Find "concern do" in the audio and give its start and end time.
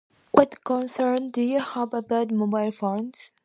0.63-1.43